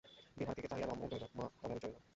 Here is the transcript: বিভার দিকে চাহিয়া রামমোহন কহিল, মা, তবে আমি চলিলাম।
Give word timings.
বিভার 0.37 0.55
দিকে 0.55 0.67
চাহিয়া 0.67 0.87
রামমোহন 0.87 1.09
কহিল, 1.11 1.23
মা, 1.37 1.45
তবে 1.59 1.65
আমি 1.67 1.81
চলিলাম। 1.83 2.03